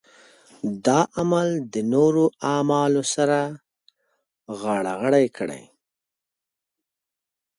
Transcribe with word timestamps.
دا 0.85 0.99
عمل 1.19 1.47
د 1.73 1.75
نورو 1.93 2.25
اعمالو 2.53 3.03
سره 3.13 3.39
غاړه 4.59 4.93
غړۍ 5.01 5.27
کړي. 5.37 5.63